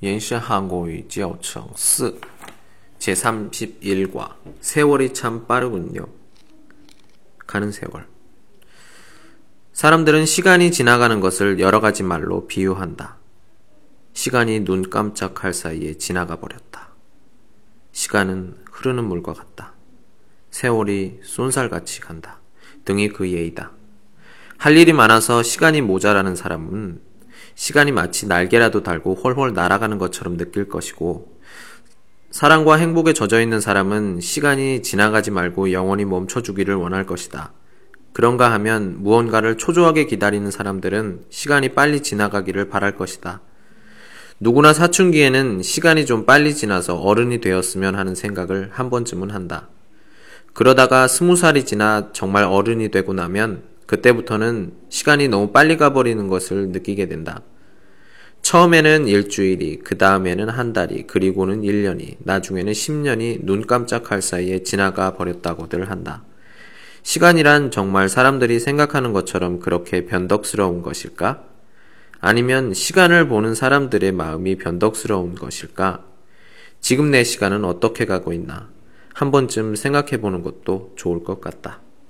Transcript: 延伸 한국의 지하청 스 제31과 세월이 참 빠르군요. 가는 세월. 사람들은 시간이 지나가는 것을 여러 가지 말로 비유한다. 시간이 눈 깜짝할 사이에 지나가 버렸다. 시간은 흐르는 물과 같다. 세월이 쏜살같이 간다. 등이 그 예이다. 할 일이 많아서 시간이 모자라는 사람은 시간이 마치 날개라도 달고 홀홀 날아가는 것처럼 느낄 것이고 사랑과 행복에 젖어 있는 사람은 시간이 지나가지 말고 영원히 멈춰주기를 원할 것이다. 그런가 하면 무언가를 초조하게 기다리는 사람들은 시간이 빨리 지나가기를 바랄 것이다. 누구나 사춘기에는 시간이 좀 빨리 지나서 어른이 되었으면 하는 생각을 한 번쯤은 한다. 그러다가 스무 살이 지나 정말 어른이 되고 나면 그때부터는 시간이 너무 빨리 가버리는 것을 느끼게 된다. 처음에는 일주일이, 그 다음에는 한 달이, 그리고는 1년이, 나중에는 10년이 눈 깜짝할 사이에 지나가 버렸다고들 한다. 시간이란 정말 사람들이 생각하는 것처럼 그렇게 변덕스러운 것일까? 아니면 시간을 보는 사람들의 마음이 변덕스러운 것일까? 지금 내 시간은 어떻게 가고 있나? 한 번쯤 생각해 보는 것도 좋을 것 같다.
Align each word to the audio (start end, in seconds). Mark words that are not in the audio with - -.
延伸 0.00 0.38
한국의 0.38 1.06
지하청 1.08 1.72
스 1.74 2.20
제31과 3.00 4.34
세월이 4.60 5.12
참 5.12 5.46
빠르군요. 5.46 6.06
가는 7.46 7.72
세월. 7.72 8.06
사람들은 9.72 10.26
시간이 10.26 10.70
지나가는 10.70 11.20
것을 11.20 11.60
여러 11.60 11.80
가지 11.80 12.02
말로 12.02 12.46
비유한다. 12.46 13.16
시간이 14.12 14.60
눈 14.60 14.88
깜짝할 14.88 15.52
사이에 15.52 15.94
지나가 15.94 16.36
버렸다. 16.36 16.90
시간은 17.92 18.56
흐르는 18.70 19.04
물과 19.04 19.32
같다. 19.32 19.74
세월이 20.50 21.20
쏜살같이 21.22 22.00
간다. 22.00 22.40
등이 22.84 23.08
그 23.10 23.30
예이다. 23.30 23.72
할 24.58 24.76
일이 24.76 24.92
많아서 24.92 25.42
시간이 25.42 25.80
모자라는 25.82 26.36
사람은 26.36 27.07
시간이 27.58 27.90
마치 27.90 28.28
날개라도 28.28 28.84
달고 28.84 29.16
홀홀 29.16 29.52
날아가는 29.52 29.98
것처럼 29.98 30.36
느낄 30.36 30.68
것이고 30.68 31.40
사랑과 32.30 32.76
행복에 32.76 33.12
젖어 33.12 33.40
있는 33.40 33.60
사람은 33.60 34.20
시간이 34.20 34.84
지나가지 34.84 35.32
말고 35.32 35.72
영원히 35.72 36.04
멈춰주기를 36.04 36.76
원할 36.76 37.04
것이다. 37.04 37.52
그런가 38.12 38.52
하면 38.52 39.02
무언가를 39.02 39.58
초조하게 39.58 40.06
기다리는 40.06 40.48
사람들은 40.52 41.24
시간이 41.30 41.70
빨리 41.70 42.00
지나가기를 42.00 42.68
바랄 42.68 42.94
것이다. 42.94 43.40
누구나 44.38 44.72
사춘기에는 44.72 45.60
시간이 45.60 46.06
좀 46.06 46.26
빨리 46.26 46.54
지나서 46.54 46.94
어른이 46.94 47.40
되었으면 47.40 47.96
하는 47.96 48.14
생각을 48.14 48.70
한 48.72 48.88
번쯤은 48.88 49.30
한다. 49.30 49.68
그러다가 50.52 51.08
스무 51.08 51.34
살이 51.34 51.64
지나 51.66 52.10
정말 52.12 52.44
어른이 52.44 52.92
되고 52.92 53.12
나면 53.14 53.64
그때부터는 53.88 54.72
시간이 54.90 55.28
너무 55.28 55.50
빨리 55.50 55.78
가버리는 55.78 56.28
것을 56.28 56.68
느끼게 56.68 57.08
된다. 57.08 57.42
처음에는 58.42 59.08
일주일이, 59.08 59.78
그 59.78 59.96
다음에는 59.96 60.50
한 60.50 60.74
달이, 60.74 61.06
그리고는 61.06 61.62
1년이, 61.62 62.16
나중에는 62.20 62.70
10년이 62.70 63.44
눈 63.44 63.66
깜짝할 63.66 64.20
사이에 64.20 64.62
지나가 64.62 65.14
버렸다고들 65.14 65.90
한다. 65.90 66.22
시간이란 67.02 67.70
정말 67.70 68.10
사람들이 68.10 68.60
생각하는 68.60 69.14
것처럼 69.14 69.58
그렇게 69.58 70.04
변덕스러운 70.04 70.82
것일까? 70.82 71.44
아니면 72.20 72.74
시간을 72.74 73.26
보는 73.28 73.54
사람들의 73.54 74.12
마음이 74.12 74.56
변덕스러운 74.56 75.34
것일까? 75.34 76.04
지금 76.80 77.10
내 77.10 77.24
시간은 77.24 77.64
어떻게 77.64 78.04
가고 78.04 78.34
있나? 78.34 78.68
한 79.14 79.30
번쯤 79.30 79.76
생각해 79.76 80.20
보는 80.20 80.42
것도 80.42 80.92
좋을 80.96 81.24
것 81.24 81.40
같다. 81.40 81.80